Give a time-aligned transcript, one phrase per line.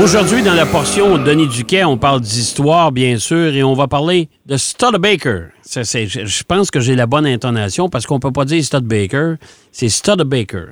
[0.00, 4.28] Aujourd'hui, dans la portion Denis Duquet, on parle d'histoire, bien sûr, et on va parler
[4.46, 5.48] de Studebaker.
[5.74, 9.36] Je, pense que j'ai la bonne intonation parce qu'on peut pas dire Studebaker,
[9.72, 10.68] c'est Studebaker.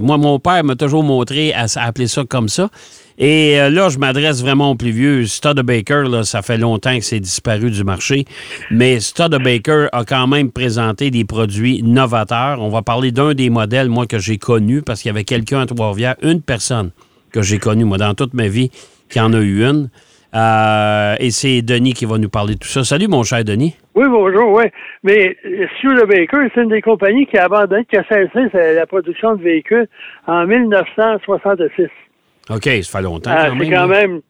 [0.00, 2.70] Moi, mon père m'a toujours montré à appeler ça comme ça.
[3.18, 5.26] Et euh, là, je m'adresse vraiment aux plus vieux.
[5.26, 8.24] Studebaker, là, ça fait longtemps que c'est disparu du marché.
[8.72, 12.60] Mais Studebaker a quand même présenté des produits novateurs.
[12.60, 15.60] On va parler d'un des modèles, moi, que j'ai connu parce qu'il y avait quelqu'un
[15.60, 16.90] à Trois-Rivières, une personne
[17.32, 18.70] que j'ai connue, moi, dans toute ma vie,
[19.08, 19.88] qui en a eu une.
[20.32, 22.84] Euh, et c'est Denis qui va nous parler de tout ça.
[22.84, 23.74] Salut, mon cher Denis.
[23.96, 24.64] Oui, bonjour, oui.
[25.02, 29.34] Mais euh, Studebaker, c'est une des compagnies qui a abandonné, qui a cessé la production
[29.34, 29.88] de véhicules
[30.28, 31.88] en 1966.
[32.48, 33.72] OK, ça fait longtemps Ah, quand c'est même.
[33.74, 34.20] quand même.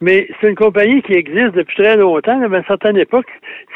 [0.00, 2.38] Mais c'est une compagnie qui existe depuis très longtemps.
[2.48, 3.26] mais à une certaine époque,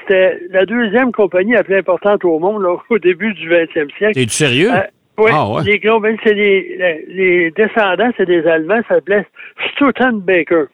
[0.00, 4.14] c'était la deuxième compagnie la plus importante au monde là, au début du 20e siècle.
[4.14, 4.70] T'es-tu sérieux?
[4.72, 4.80] Euh,
[5.20, 5.62] oui, Ah, ouais.
[5.64, 9.26] les compagnies, c'est les, descendants, c'est des Allemands, ça s'appelait
[9.72, 10.66] Stutenbaker.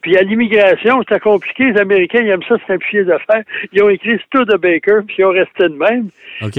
[0.00, 1.72] Puis à l'immigration, c'était compliqué.
[1.72, 3.42] Les Américains, ils aiment ça simplifier les affaires.
[3.72, 6.10] Ils ont écrit Studebaker, puis ils ont resté de même.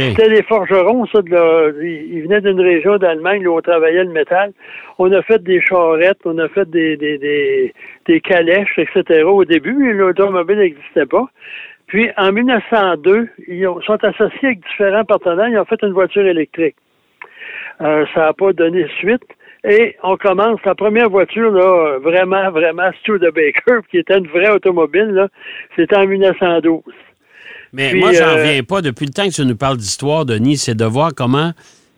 [0.10, 4.12] C'était des forgerons, ça, de la- ils venaient d'une région d'Allemagne où on travaillait le
[4.12, 4.52] métal.
[4.98, 7.74] On a fait des charrettes, on a fait des, des, des,
[8.08, 9.24] des calèches, etc.
[9.24, 11.26] Au début, l'automobile n'existait pas.
[11.88, 15.48] Puis, en 1902, ils ont- sont associés avec différents partenaires.
[15.48, 16.76] Ils ont fait une voiture électrique.
[17.82, 19.24] Euh, ça n'a pas donné suite.
[19.64, 25.10] Et on commence la première voiture, là, vraiment, vraiment Studebaker, qui était une vraie automobile,
[25.12, 25.28] là,
[25.76, 26.82] c'était en 1912.
[27.74, 28.82] Mais Puis, moi, j'en euh, reviens pas.
[28.82, 31.52] Depuis le temps que tu nous parles d'histoire, Denis, c'est de voir comment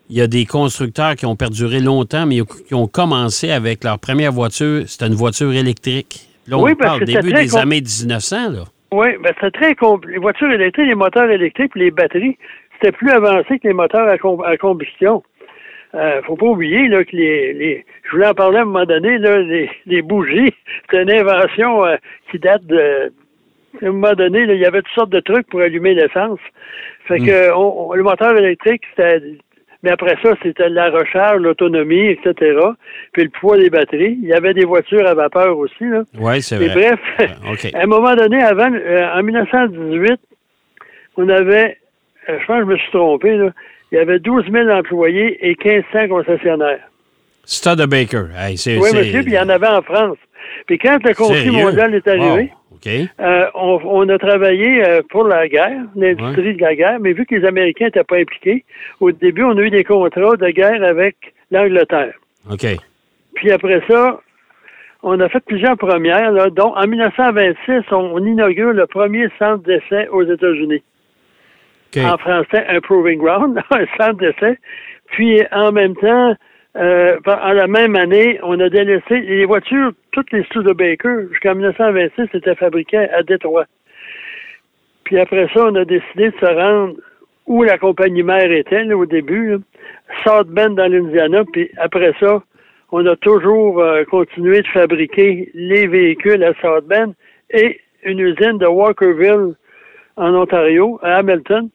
[0.10, 3.98] il y a des constructeurs qui ont perduré longtemps, mais qui ont commencé avec leur
[4.00, 4.84] première voiture.
[4.88, 6.22] C'était une voiture électrique.
[6.48, 8.64] Là, on Oui, parce parle que c'était début des années 1900, là.
[8.92, 12.38] Oui, ben c'est très compl- Les voitures électriques, les moteurs électriques, les batteries,
[12.74, 15.24] c'était plus avancé que les moteurs à, com- à combustion.
[15.94, 17.86] Euh, faut pas oublier là, que les, les.
[18.06, 20.54] Je voulais en parler à un moment donné, là, les, les bougies,
[20.92, 21.96] c'est une invention euh,
[22.32, 23.12] qui date de.
[23.82, 26.40] À un moment donné, là, il y avait toutes sortes de trucs pour allumer l'essence.
[27.08, 29.22] Fait que on- on- le moteur électrique, c'était.
[29.84, 32.56] Mais après ça, c'était la recharge, l'autonomie, etc.
[33.14, 34.16] Puis le poids des batteries.
[34.22, 36.04] Il y avait des voitures à vapeur aussi, là.
[36.20, 36.92] Oui, c'est Et vrai.
[36.92, 37.66] bref, Ah, OK.
[37.74, 40.20] à un moment donné, avant, euh, en 1918,
[41.18, 41.78] on avait,
[42.30, 43.50] euh, je pense que je me suis trompé, là,
[43.92, 46.80] il y avait 12 000 employés et 1500 concessionnaires.
[47.46, 48.30] Studebaker.
[48.38, 50.18] Hey, c'est, Oui, monsieur, puis il y en avait en France.
[50.68, 51.52] Puis quand le conflit Sérieux?
[51.64, 56.62] mondial est arrivé, Wow, euh, on, on a travaillé euh, pour la guerre, l'industrie de
[56.62, 58.64] la guerre, mais vu que les Américains n'étaient pas impliqués,
[59.00, 61.16] au début, on a eu des contrats de guerre avec
[61.52, 62.14] l'Angleterre.
[62.50, 62.66] OK.
[63.36, 64.20] Puis après ça,
[65.04, 69.64] on a fait plusieurs premières, là, dont en 1926, on, on inaugure le premier centre
[69.64, 70.82] d'essai aux États-Unis.
[71.98, 74.58] En français, un proving ground, un centre d'essai.
[75.08, 76.36] Puis en même temps,
[76.78, 82.30] euh, en la même année, on a délaissé les voitures, toutes les Studebaker, jusqu'en 1926,
[82.34, 83.66] étaient fabriquées à Détroit.
[85.04, 86.96] Puis après ça, on a décidé de se rendre
[87.46, 89.58] où la compagnie mère était là, au début, là,
[90.24, 91.44] South Bend dans l'Indiana.
[91.52, 92.42] Puis après ça,
[92.92, 97.14] on a toujours euh, continué de fabriquer les véhicules à South Bend
[97.50, 99.56] et une usine de Walkerville
[100.16, 101.70] en Ontario, à Hamilton,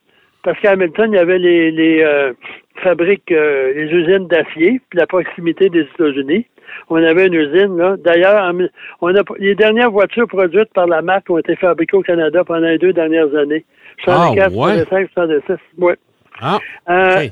[0.46, 2.32] parce qu'à Hamilton, il y avait les, les euh,
[2.76, 6.46] fabriques, euh, les usines d'acier, puis la proximité des États-Unis.
[6.88, 7.96] On avait une usine, là.
[7.98, 8.54] D'ailleurs,
[9.00, 12.68] on a, les dernières voitures produites par la marque ont été fabriquées au Canada pendant
[12.68, 13.64] les deux dernières années.
[14.04, 14.84] 64, Ah, ouais?
[14.84, 15.54] 65, 66.
[15.78, 15.96] Ouais.
[16.40, 16.58] Ah,
[16.90, 17.26] Euh.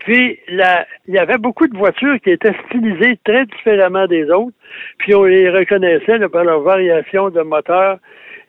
[0.00, 4.56] Puis, la- il y avait beaucoup de voitures qui étaient stylisées très différemment des autres,
[4.98, 7.98] puis on les reconnaissait là, par leur variation de moteur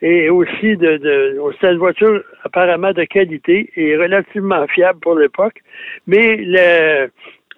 [0.02, 5.60] et aussi de, de c'était une voiture apparemment de qualité et relativement fiable pour l'époque.
[6.08, 7.10] Mais le-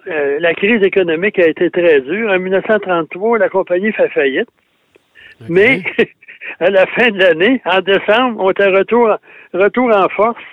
[0.07, 2.29] euh, la crise économique a été très dure.
[2.29, 4.49] En 1933, la compagnie fait faillite.
[5.47, 5.81] Mais
[6.59, 9.15] à la fin de l'année, en décembre, on était retour,
[9.53, 10.43] retour en force.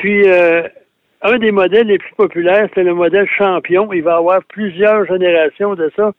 [0.00, 0.62] Puis euh,
[1.22, 3.92] un des modèles les plus populaires, c'est le modèle Champion.
[3.92, 6.12] Il va y avoir plusieurs générations de ça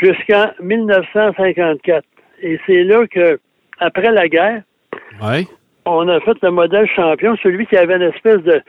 [0.00, 2.04] jusqu'en 1954.
[2.42, 3.38] Et c'est là que,
[3.78, 4.62] après la guerre,
[5.22, 5.44] Ouais.
[5.84, 8.62] on a fait le modèle Champion, celui qui avait une espèce de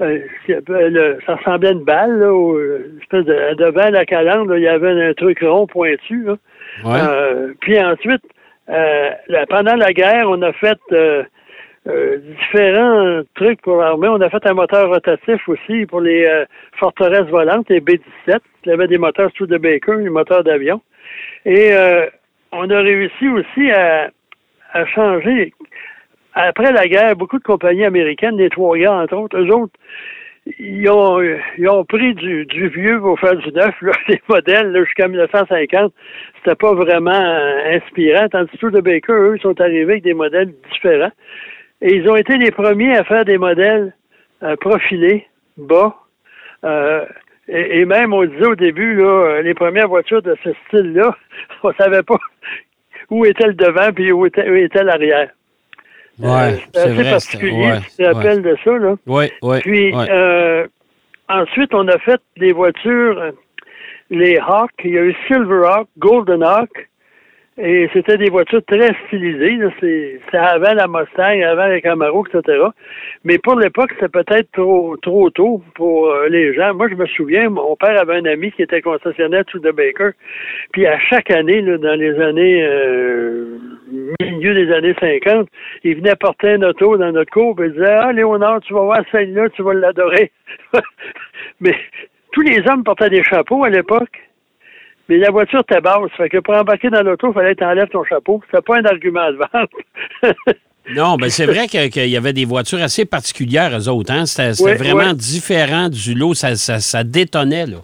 [0.00, 0.18] euh,
[0.48, 4.50] le- ça ressemblait à une balle, là, ou, euh, une espèce de, devant la calandre,
[4.50, 6.24] là, il y avait un truc rond pointu.
[6.24, 6.36] Là.
[6.84, 6.98] Ouais.
[7.06, 8.22] Euh, puis ensuite,
[8.70, 9.10] euh,
[9.48, 10.78] pendant la guerre, on a fait
[11.88, 14.08] euh, différents trucs pour l'armée.
[14.08, 16.44] On a fait un moteur rotatif aussi pour les euh,
[16.78, 18.38] forteresses volantes, les B-17.
[18.64, 20.80] Il avait des moteurs Studebaker, des moteurs d'avion.
[21.44, 22.06] Et euh,
[22.52, 24.10] on a réussi aussi à,
[24.72, 25.52] à changer
[26.34, 29.72] après la guerre, beaucoup de compagnies américaines, les trois entre autres, eux autres,
[30.58, 31.20] ils ont,
[31.58, 33.74] ils ont pris du, du vieux pour faire du neuf.
[33.82, 35.92] Là, les modèles, jusqu'à 1950,
[36.38, 38.28] c'était pas vraiment euh, inspirant.
[38.28, 41.12] Tandis que de Baker, eux, sont arrivés avec des modèles différents.
[41.82, 43.92] Et ils ont été les premiers à faire des modèles
[44.42, 45.26] euh, profilés,
[45.56, 45.94] bas.
[46.64, 47.04] Euh,
[47.48, 51.16] et, et même, on disait au début, là, les premières voitures de ce style-là,
[51.62, 52.16] on savait pas
[53.10, 55.28] où était le devant puis où était, où était l'arrière.
[56.18, 57.10] Ouais, Euh, c'est assez vrai.
[57.10, 58.94] particulier, ouais, tu te rappelles de ça, là?
[59.06, 59.58] Oui, oui.
[59.60, 60.66] Puis euh,
[61.28, 63.32] ensuite, on a fait des voitures, euh,
[64.10, 64.70] les Hawk.
[64.84, 66.88] Il y a eu Silver Hawk, Golden Hawk.
[67.58, 69.58] Et c'était des voitures très stylisées.
[70.30, 72.64] C'est avant la Mustang, avant la Camaro, etc.
[73.24, 76.72] Mais pour l'époque, c'était peut-être trop trop tôt pour euh, les gens.
[76.72, 80.12] Moi, je me souviens, mon père avait un ami qui était concessionnaire de Baker.
[80.72, 83.58] Puis à chaque année, là, dans les années euh,
[84.20, 85.46] milieu des années 50,
[85.84, 88.82] il venait porter un auto dans notre cour et il disait Ah, Léonard, tu vas
[88.84, 90.32] voir celle-là, tu vas l'adorer.
[91.60, 91.76] Mais
[92.32, 94.31] tous les hommes portaient des chapeaux à l'époque.
[95.08, 96.10] Mais la voiture était basse.
[96.16, 98.40] Fait que pour embarquer dans l'auto, il fallait que tu enlèves ton chapeau.
[98.46, 99.70] C'était pas un argument de vente.
[100.96, 104.12] Non, ben c'est vrai que- qu'il y avait des voitures assez particulières, eux autres.
[104.12, 104.26] Hein?
[104.26, 106.34] C'était vraiment différent du lot.
[106.34, 107.76] Ça, ça, ça détonnait, là.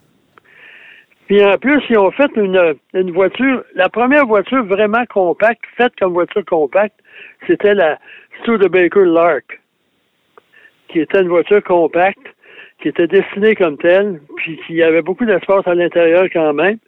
[1.29, 5.93] Puis en plus, ils ont fait une, une voiture, la première voiture vraiment compacte, faite
[6.01, 6.97] comme voiture compacte,
[7.47, 7.99] c'était la
[8.43, 9.61] Studebaker Lark,
[10.89, 12.19] qui était une voiture compacte,
[12.83, 16.79] qui était destinée comme telle, puis qui avait beaucoup d'espace à l'intérieur quand même.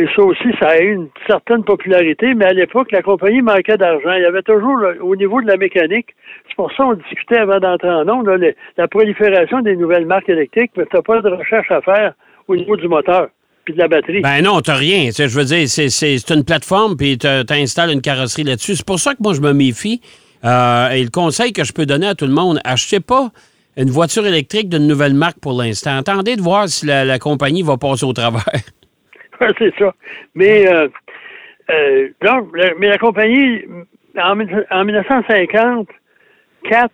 [0.00, 3.76] Et ça aussi, ça a eu une certaine popularité, mais à l'époque, la compagnie manquait
[3.76, 4.12] d'argent.
[4.16, 6.06] Il y avait toujours, là, au niveau de la mécanique,
[6.48, 8.30] c'est pour ça qu'on discutait avant d'entrer en ondes,
[8.76, 12.12] la prolifération des nouvelles marques électriques, mais tu pas de recherche à faire
[12.46, 13.26] au niveau du moteur
[13.64, 14.20] puis de la batterie.
[14.22, 15.10] Ben non, t'as rien.
[15.10, 18.76] Je veux dire, c'est- une plateforme, puis tu installes une carrosserie là-dessus.
[18.76, 20.00] C'est pour ça que moi, je me méfie.
[20.44, 23.30] Euh, et le conseil que je peux donner à tout le monde, achetez pas
[23.76, 25.96] une voiture électrique d'une nouvelle marque pour l'instant.
[25.98, 28.44] Attendez de voir si la, la compagnie va passer au travers.
[29.58, 29.94] C'est ça.
[30.34, 30.88] Mais euh,
[31.70, 33.62] euh, donc, le- mais la compagnie,
[34.16, 34.38] en,
[34.70, 36.92] en 1954,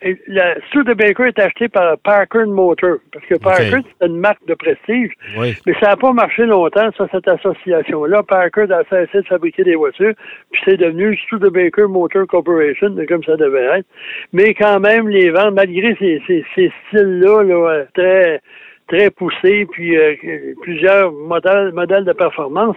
[0.00, 4.54] et la Studebaker est achetée par Parker Motor, parce que Parker, c'est une marque de
[4.54, 5.10] prestige.
[5.36, 5.56] Oui.
[5.66, 8.22] Mais ça n'a pas marché longtemps, ça, cette association-là.
[8.22, 10.12] Parker a cessé de fabriquer des voitures,
[10.52, 13.86] puis c'est devenu Studebaker Motor Corporation, comme ça devait être.
[14.32, 18.40] Mais quand même, les ventes, malgré ces, ces, ces styles-là, là, euh, très
[18.88, 20.14] très poussés, puis euh,
[20.62, 22.76] plusieurs modèles, modèles de performance.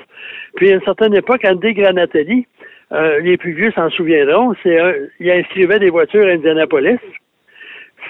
[0.56, 2.46] Puis à une certaine époque, Andy Granatelli,
[2.92, 7.00] euh, les plus vieux s'en souviendront, c'est un- il inscrivait des voitures à Indianapolis.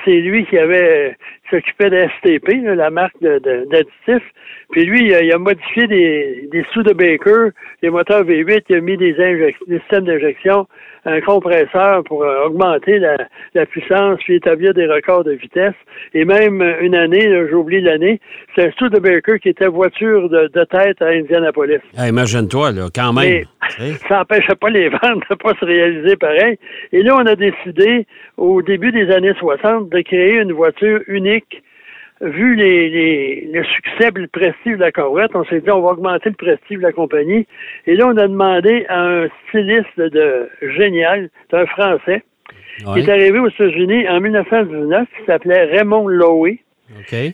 [0.04, 1.16] C'est lui qui avait
[1.52, 4.28] s'occupait de STP, là, la marque de- de- d'additifs.
[4.72, 7.50] Puis lui, il a, il a modifié des, des sous de Baker,
[7.84, 9.14] des moteurs V8, il a mis des,
[9.68, 10.66] systèmes d'injection,
[11.06, 13.18] un compresseur pour euh, augmenter la,
[13.54, 15.74] la puissance, puis établir des records de vitesse.
[16.14, 18.20] Et même euh, une année, oublié l'année,
[18.56, 21.80] c'est un Studebaker qui était voiture de, de tête à Indianapolis.
[21.98, 23.44] Hey, Imagine-toi, là, quand même.
[24.10, 26.58] Ça n'empêchait pas les ventes de pas se réaliser pareil.
[26.92, 28.06] Et là, on a décidé,
[28.38, 31.41] au début des années 60, de créer une voiture unique.
[32.22, 35.82] Vu les, les- le succès et le prestige de la Corvette, on s'est dit on
[35.82, 37.48] va augmenter le prestige de la compagnie.
[37.88, 42.22] Et là, on a demandé à un styliste de génial, c'est un Français,
[42.86, 43.02] Ouais.
[43.02, 46.48] qui est arrivé aux États-Unis en 1919, qui s'appelait Raymond Lowe.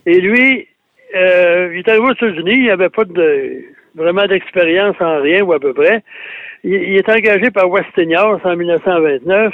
[0.06, 0.66] Et lui,
[1.14, 5.52] euh, il est arrivé aux États-Unis, il n'avait pas de, vraiment d'expérience en rien ou
[5.52, 6.02] à peu près.
[6.64, 9.52] Il, il est engagé par Westinghouse en 1929.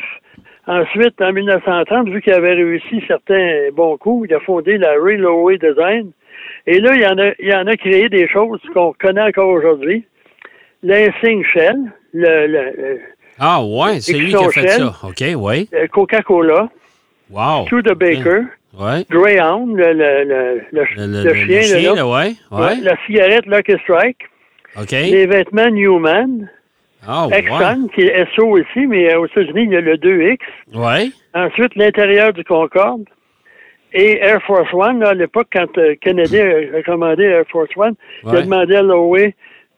[0.66, 5.59] Ensuite, en 1930, vu qu'il avait réussi certains bons coups, il a fondé la Railway
[5.59, 6.11] Design.
[6.66, 10.04] Et là, il en a, il en a créé des choses qu'on connaît encore aujourd'hui.
[10.83, 11.76] L'insigne Shell,
[12.14, 13.00] le, le-
[13.38, 14.80] Ah, ouais, c'est lui qui a fait Shell.
[14.80, 14.92] ça.
[15.02, 15.68] OK, oui.
[15.73, 16.68] le Coca-Cola,
[17.30, 17.66] Wow.
[17.66, 18.44] Studebaker,
[18.78, 19.04] Ouais.
[19.11, 22.33] Greyhound, le, le, le, le, Le, le- chien, chien, là, là, ouais.
[22.50, 22.75] Ouais, Ouais.
[22.83, 24.18] la cigarette Lucky Strike,
[24.80, 24.90] OK.
[24.90, 26.49] les vêtements Newman,
[27.07, 27.39] Ouais.
[27.39, 30.39] Exxon, qui est SO aussi, mais euh, aux États-Unis, il y a le 2X.
[30.75, 31.11] Ouais.
[31.35, 33.05] Ensuite, l'intérieur du Concorde.
[33.93, 37.95] Et Air Force One, là, à l'époque, quand euh, Kennedy a commandé Air Force One,
[38.25, 39.17] il a demandé à Lowe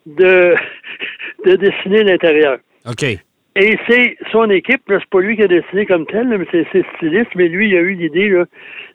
[0.06, 0.54] de,
[1.44, 2.58] de dessiner l'intérieur.
[2.88, 3.02] OK.
[3.02, 6.46] Et c'est son équipe, là, c'est pas lui qui a dessiné comme tel, là, mais
[6.50, 8.28] c'est ses stylistes, mais lui, il a eu l'idée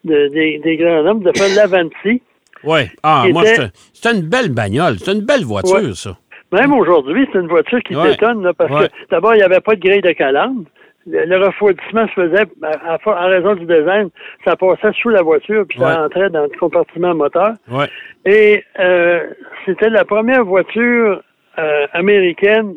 [0.06, 2.22] de- des, des grands hommes de faire l'Avanti.
[2.64, 2.88] Ouais.
[3.04, 4.98] Ah, moi, était- c'est c'est une belle bagnole.
[5.00, 5.94] C'est une belle voiture, Ouais.
[5.96, 6.18] ça.
[6.52, 8.12] Même aujourd'hui, c'est une voiture qui Ouais.
[8.12, 8.88] t'étonne, là, parce Ouais.
[8.88, 10.64] que d'abord, il n'y avait pas de grille de calandre.
[11.08, 14.10] Le, le refroidissement se faisait à, à- en raison du design,
[14.46, 15.86] ça passait sous la voiture, puis Ouais.
[15.88, 17.54] ça entrait dans le compartiment moteur.
[17.70, 17.88] Ouais.
[18.26, 19.28] Et euh,
[19.66, 21.24] c'était la première voiture
[21.58, 22.76] euh, américaine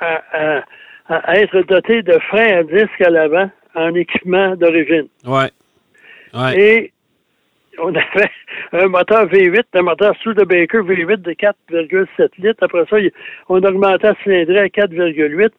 [0.00, 0.62] à, à-
[1.08, 5.06] à, à être doté de freins à disque à l'avant en équipement d'origine.
[5.26, 5.50] Ouais.
[6.34, 6.58] Ouais.
[6.58, 6.92] Et
[7.78, 8.30] on avait
[8.72, 12.62] un moteur V8, un moteur Studebaker V8 de 4,7 litres.
[12.62, 12.96] Après ça,
[13.48, 15.50] on augmentait la cylindrée à 4,8.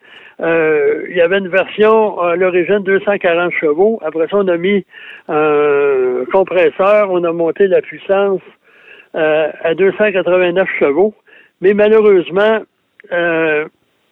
[0.41, 3.99] Euh, il y avait une version à l'origine 240 chevaux.
[4.03, 4.85] Après ça, on a mis
[5.27, 7.11] un compresseur.
[7.11, 8.41] On a monté la puissance
[9.15, 11.13] euh, à 289 chevaux.
[11.61, 12.61] Mais malheureusement,
[13.11, 13.67] euh,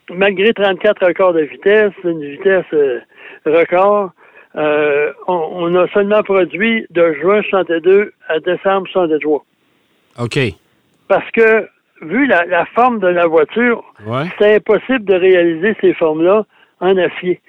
[0.10, 3.00] malgré 34 records de vitesse, une vitesse euh,
[3.46, 4.12] record,
[4.56, 9.46] euh, on, on a seulement produit de juin 62 à décembre 63.
[10.20, 10.40] OK.
[11.08, 11.68] Parce que,
[12.02, 14.26] vu la, la forme de la voiture, Ouais.
[14.40, 16.46] c'est impossible de réaliser ces formes-là
[16.80, 17.42] en acier.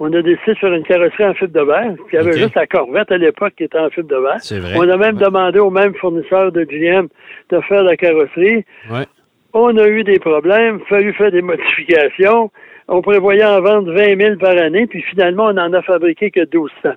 [0.00, 1.94] On a décidé de faire une carrosserie en fibre de verre.
[2.12, 4.36] Y avait juste la Corvette à l'époque qui était en fibre de verre.
[4.40, 4.74] C'est vrai.
[4.76, 5.24] On a même Ouais.
[5.24, 7.08] demandé au même fournisseur de GM
[7.50, 8.64] de faire la carrosserie.
[8.90, 9.06] Ouais.
[9.54, 12.50] On a eu des problèmes, fallu faire des modifications.
[12.88, 16.40] On prévoyait en vendre 20 000 par année, puis finalement, on n'en a fabriqué que
[16.40, 16.94] 1200.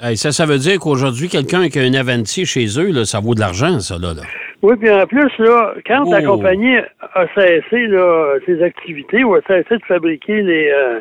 [0.00, 3.20] Hey, ça, ça veut dire qu'aujourd'hui, quelqu'un qui a une Avanti chez eux, là, ça
[3.20, 4.14] vaut de l'argent, ça, là.
[4.14, 4.22] là.
[4.62, 6.36] Oui, puis en plus, là, quand la Oh.
[6.36, 11.00] compagnie a cessé là, ses activités ou a cessé de fabriquer les, euh,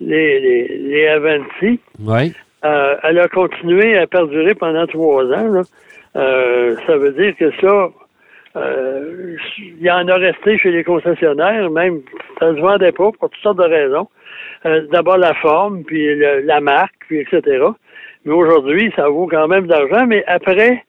[0.00, 2.32] les, les, les Avanti, Ouais.
[2.64, 5.48] euh, elle a continué à perdurer pendant trois ans.
[5.52, 5.62] là.
[6.16, 7.88] Euh, ça veut dire que ça,
[8.56, 12.00] euh, il y en a resté chez les concessionnaires, même
[12.40, 14.08] ça ne se vendait pas pour toutes sortes de raisons.
[14.66, 17.64] Euh, D'abord la forme, puis le- la marque, puis etc.
[18.24, 20.06] Mais aujourd'hui, ça vaut quand même de l'argent.
[20.06, 20.82] Mais après,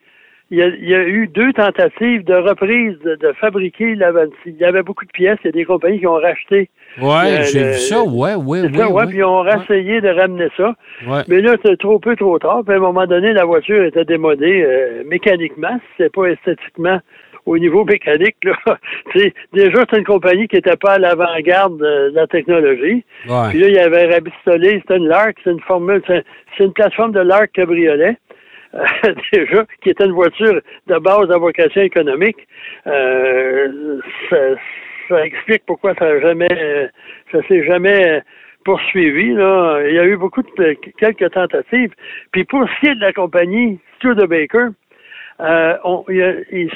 [0.52, 4.34] il y, a, il y a eu deux tentatives de reprise de, de fabriquer l'Avanti.
[4.48, 5.38] Il y avait beaucoup de pièces.
[5.44, 6.70] Il y a des compagnies qui ont racheté.
[7.00, 8.02] Ouais, Le- j'ai vu ça.
[8.02, 8.74] Ouais, ouais, ouais.
[8.74, 10.74] ça, ouais, puis ils ont essayé de ramener ça.
[11.08, 11.22] Ouais.
[11.28, 12.62] Mais là, c'est trop peu, trop tard.
[12.66, 17.00] Puis à un moment donné, la voiture était démodée euh, mécaniquement, si c'est pas esthétiquement
[17.50, 18.38] au niveau mécanique.
[18.44, 18.56] Là.
[19.54, 23.04] Déjà, c'est une compagnie qui n'était pas à l'avant-garde de, la technologie.
[23.28, 23.50] Ouais.
[23.50, 26.24] Puis là, il y avait rabistolé, c'était une Lark, c'est une formule, c'est
[26.64, 28.18] une plateforme de Lark cabriolet.
[28.76, 28.86] euh,
[29.34, 32.48] déjà, qui était une voiture de base à vocation économique.
[32.86, 34.38] Euh, ça,
[35.10, 36.92] ça explique pourquoi ça a jamais,
[37.32, 38.22] ça s'est jamais
[38.64, 39.34] poursuivi.
[39.34, 39.82] Là.
[39.88, 41.94] Il y a eu beaucoup de quelques tentatives.
[42.32, 44.70] Puis pour ce qui est de la compagnie Studebaker,
[45.42, 46.70] euh, on, il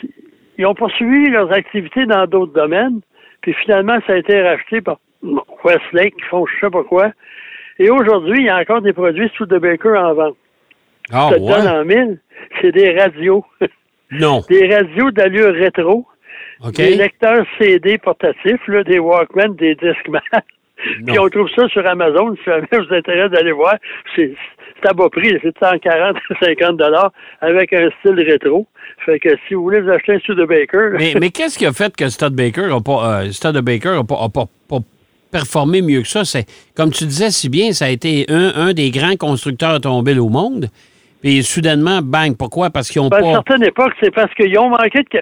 [0.58, 3.02] ils, ont poursuivi leurs activités dans d'autres domaines.
[3.42, 5.00] Puis finalement, ça a été racheté par
[5.64, 7.12] Westlake, qui font je sais pas quoi.
[7.80, 10.38] Et aujourd'hui, il y a encore des produits Studebaker en vente.
[11.12, 11.80] Ah, Ça te donne ouais.
[11.80, 12.20] en mille.
[12.62, 13.46] C'est des radios.
[14.12, 14.42] Non.
[14.48, 16.06] des radios d'allure rétro.
[16.76, 20.22] Des lecteurs CD portatifs, là, des Walkman, des Discman.
[21.06, 23.76] Puis on trouve ça sur Amazon, si jamais vous intéresse d'aller voir.
[24.16, 24.36] C'est
[24.86, 27.12] à bas prix, c'est 140 50 dollars
[27.42, 28.68] avec un style rétro.
[29.06, 31.96] Fait que si vous voulez vous acheter un Studebaker, Mais, mais qu'est-ce qui a fait
[31.96, 34.80] que Studebaker a pas, euh, a pas, a pas- pas
[35.32, 36.26] performé mieux que ça?
[36.26, 40.20] C'est, comme tu disais si bien, ça a été un, un des grands constructeurs automobiles
[40.20, 40.70] au monde.
[41.24, 42.36] Puis soudainement, bang.
[42.38, 42.70] Pourquoi?
[42.70, 43.32] Parce qu'ils ont Ben, à une pas.
[43.48, 45.22] certaine époque, c'est parce qu'ils ont manqué de.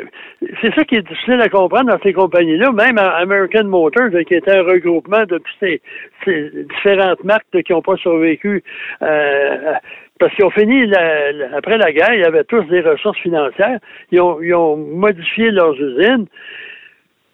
[0.59, 2.71] C'est ça qui est difficile à comprendre dans ces compagnies-là.
[2.71, 5.79] Même American Motors, qui était un regroupement de toutes ces,
[6.25, 8.63] ces différentes marques qui n'ont pas survécu.
[9.03, 9.73] euh,
[10.19, 13.17] parce qu'ils ont fini, la- la- après la guerre, il y avait tous des ressources
[13.19, 13.79] financières.
[14.11, 16.27] Ils ont, ils ont modifié leurs usines.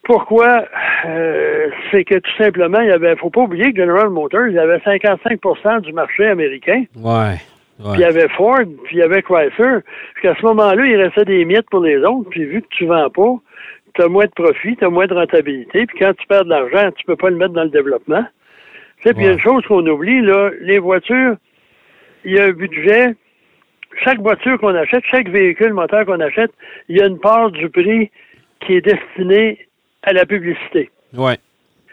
[0.04, 0.64] Pourquoi?
[1.06, 4.58] Euh, c'est que tout simplement, il y avait, faut pas oublier que General Motors, il
[4.58, 6.84] avait 55% du marché américain.
[6.96, 7.36] Ouais.
[7.80, 7.92] Ouais.
[7.94, 9.80] Puis il y avait Ford, puis il y avait Chrysler.
[10.16, 12.30] Puis à ce moment-là, il restait des miettes pour les autres.
[12.30, 13.36] Puis vu que tu vends pas,
[13.94, 15.86] tu as moins de profit, tu as moins de rentabilité.
[15.86, 18.26] Puis quand tu perds de l'argent, tu peux pas le mettre dans le développement.
[18.98, 21.36] Tu sais, puis il y a une chose qu'on oublie, là, les voitures,
[22.26, 23.16] il y a un budget.
[24.04, 26.52] Chaque voiture qu'on achète, chaque véhicule moteur qu'on achète,
[26.90, 28.12] il y a une part du prix
[28.60, 29.68] qui est destinée
[30.04, 30.90] à la publicité.
[31.14, 31.38] Ouais.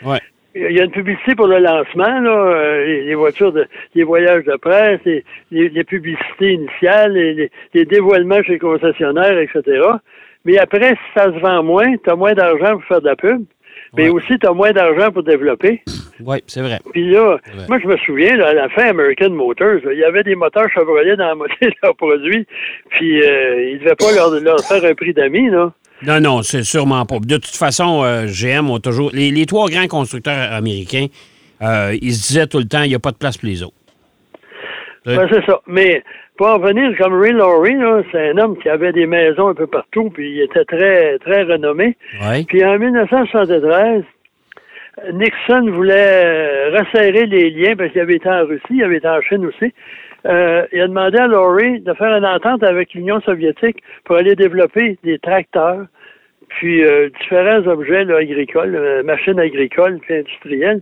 [0.03, 0.21] Ouais.
[0.57, 4.05] Il y a une publicité pour le lancement, là, euh, les, les voitures, de, les
[4.05, 9.37] voyages de presse, les, les- les publicités initiales, les, les- les dévoilements chez les concessionnaires,
[9.39, 9.63] etc.
[10.45, 13.17] Mais après, si ça se vend moins, tu as moins d'argent pour faire de la
[13.17, 13.43] pub,
[13.97, 14.11] mais Ouais.
[14.11, 15.83] aussi tu as moins d'argent pour développer.
[16.25, 16.79] Ouais, c'est vrai.
[16.93, 17.65] Puis là, Ouais.
[17.69, 20.71] moi je me souviens, là, à la fin, American Motors, il y avait des moteurs
[20.71, 22.47] Chevrolet dans la moitié de leurs produits,
[22.91, 25.73] puis euh, ils ne devaient pas leur, leur faire un prix d'amis, là.
[26.07, 27.19] Non, non, c'est sûrement pas.
[27.21, 29.11] De toute façon, euh, GM ont toujours.
[29.13, 31.07] Les, les trois grands constructeurs américains,
[31.63, 33.63] euh, ils se disaient tout le temps il n'y a pas de place pour les
[33.63, 33.75] autres.
[35.07, 35.61] Ben, c'est ça.
[35.67, 36.03] Mais
[36.37, 37.77] pour en venir, comme Ray Laurie,
[38.11, 41.43] c'est un homme qui avait des maisons un peu partout, puis il était très, très
[41.43, 41.97] renommé.
[42.23, 42.45] Ouais.
[42.49, 44.03] Puis en 1973,
[45.13, 49.09] Nixon voulait euh, resserrer les liens parce qu'il avait été en Russie, il avait été
[49.09, 49.73] en Chine aussi.
[50.27, 54.35] Euh, il a demandé à Laurie de faire une entente avec l'Union soviétique pour aller
[54.37, 55.85] développer des tracteurs,
[56.49, 60.81] puis euh, différents objets là, agricoles, euh, machines agricoles puis industrielles.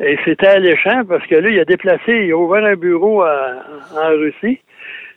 [0.00, 3.62] Et c'était alléchant parce que là, il a déplacé, il a ouvert un bureau à-
[3.94, 4.60] en Russie,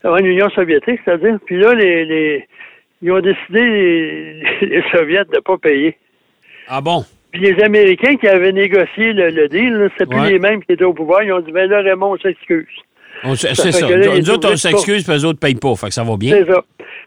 [0.04, 1.38] en Union soviétique, c'est-à-dire.
[1.46, 2.48] Puis là, les, les-
[3.02, 5.96] ils ont décidé, les, les Soviets, de ne pas payer.
[6.68, 7.04] Ah bon?
[7.32, 10.32] Puis les Américains qui avaient négocié le, le deal, c'est plus Ouais.
[10.32, 11.22] les mêmes qui étaient au pouvoir.
[11.24, 12.66] Ils ont dit, ben là, Raymond, on s'excuse.
[13.36, 13.90] Ça C'est ça.
[13.90, 15.76] là, il Nous autres, on s'excuse, puis eux autres ne payent pas.
[15.76, 16.36] Fait que ça va bien.
[16.38, 16.62] C'est ça.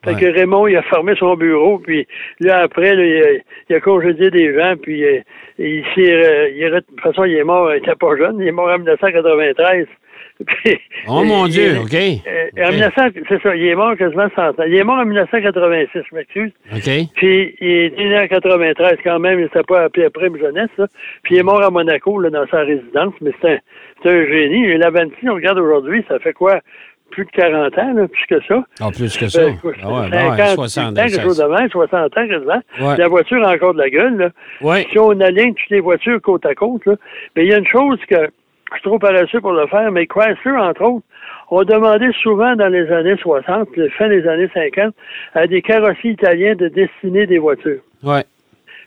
[0.05, 0.21] Fait Ouais.
[0.21, 2.07] que Raymond, il a fermé son bureau, puis
[2.41, 5.21] là, après, là, il, a, il a congédié des gens, puis euh,
[5.59, 6.13] il s'est...
[6.13, 8.69] euh, il de toute façon, il est mort, il était pas jeune, il est mort
[8.69, 9.87] en 1993.
[10.47, 11.95] Puis, Oh mon il- Dieu, il- OK.
[11.95, 12.75] euh, En OK.
[12.75, 14.65] 1900, c'est ça, il est mort quasiment 100 ans.
[14.67, 16.53] Il est mort en 1986, je m'excuse.
[16.73, 16.91] OK.
[17.17, 20.87] Puis il est né en 93 quand même, il s'était pas appelé après jeunesse, là.
[21.23, 24.65] Puis il est mort à Monaco, là, dans sa résidence, mais c'est un, un génie.
[24.67, 26.61] Et Lavanti, on regarde aujourd'hui, ça fait quoi?
[27.11, 28.65] Plus de 40 ans, là, plus que ça.
[28.81, 29.45] Ah, plus que ça.
[29.45, 32.27] Ben, écoute, Ah ouais, ben ouais, 50, 60 ans, quelque chose de même, 60 ans
[32.27, 32.63] quasiment.
[32.81, 32.97] Ouais.
[32.97, 34.29] La voiture a encore de la gueule, là.
[34.63, 34.87] Ouais.
[34.91, 36.95] Si on aligne toutes les voitures côte à côte, là,
[37.37, 38.31] mais il y a une chose que
[38.75, 41.07] je suis trop paresseux pour le faire, mais Chrysler, entre autres,
[41.51, 44.95] ont demandé souvent dans les années 60, le fin des années 50,
[45.35, 47.81] à des carrossiers italiens de dessiner des voitures.
[48.03, 48.25] Ouais.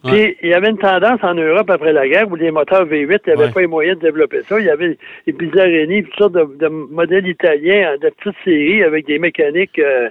[0.04, 3.22] Puis, il y avait une tendance en Europe après la guerre où les moteurs V8,
[3.26, 3.52] il n'y avait Ouais.
[3.52, 4.60] pas les moyens de développer ça.
[4.60, 9.08] Il y avait les Pizzareni, toutes sortes de, de modèles italiens de petites séries avec
[9.08, 10.10] des mécaniques euh,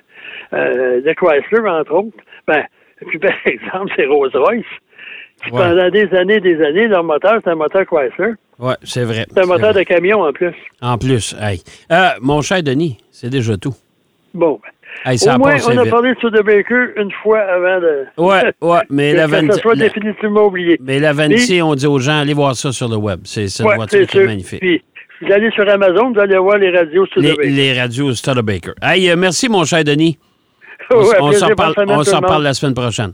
[0.52, 2.16] euh, de Chrysler, entre autres.
[2.48, 2.64] Ben,
[3.06, 4.64] puis par exemple, c'est Rolls-Royce.
[5.44, 5.58] Qui, Ouais.
[5.60, 8.32] Pendant des années des années, leur moteur, c'est un moteur Chrysler.
[8.58, 9.26] Ouais, c'est vrai.
[9.32, 9.84] C'est un moteur vrai.
[9.84, 10.54] de camion en plus.
[10.80, 11.60] En plus, hey.
[11.90, 13.74] Euh, mon cher Denis, c'est déjà tout.
[14.32, 14.60] Bon.
[14.62, 14.70] ben,
[15.10, 15.90] Hey, ça Au moins, on a vite.
[15.90, 18.04] parlé de Studebaker une fois avant de.
[18.16, 20.78] Ouais, ouais, mais que la ça Venti- soit la- définitivement oublié.
[20.80, 23.20] Mais la Venti, on dit aux gens, allez voir ça sur le web.
[23.24, 24.60] C'est une Ouais, voiture qui est magnifique.
[24.60, 24.82] Puis,
[25.20, 27.50] vous allez sur Amazon, vous allez voir les radios Les, Studebaker.
[27.50, 28.74] les radios Studebaker.
[28.80, 30.16] Hey, euh, merci, mon cher Denis.
[30.94, 33.12] On, Ouais, s'en parle la semaine prochaine.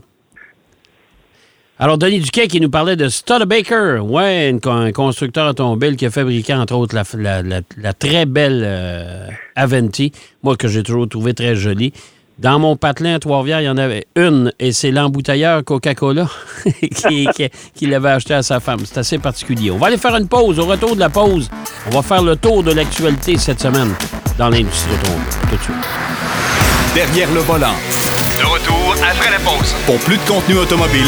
[1.83, 6.11] Alors, Denis Duquet qui nous parlait de Studebaker, ouais, une un constructeur automobile qui a
[6.11, 10.11] fabriqué, entre autres, la, la- la- la très belle euh, Aventi,
[10.43, 11.91] moi, que j'ai toujours trouvé très jolie.
[12.37, 16.27] Dans mon patelin à Trois-Rivières, il y en avait une, et c'est l'embouteilleur Coca-Cola
[16.63, 18.81] qui, qui- qui l'avait acheté à sa femme.
[18.85, 19.71] C'est assez particulier.
[19.71, 20.59] On va aller faire une pause.
[20.59, 21.49] Au retour de la pause,
[21.87, 23.89] on va faire le tour de l'actualité cette semaine
[24.37, 25.25] dans l'industrie automobile.
[25.49, 25.75] Tout de suite.
[26.93, 27.73] Derrière le volant.
[28.39, 29.73] De retour après la pause.
[29.87, 31.07] Pour plus de contenu automobile,